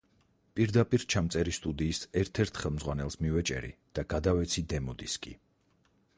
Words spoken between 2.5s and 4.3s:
ხელმძღვანელს მივეჭერი და